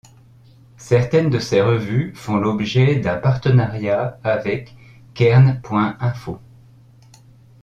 Certaines 0.79 1.29
de 1.29 1.37
ces 1.37 1.61
revues 1.61 2.15
font 2.15 2.37
l'objet 2.37 2.95
d'un 2.95 3.17
partenariat 3.17 4.17
avec 4.23 4.75
Cairn.info. 5.13 6.39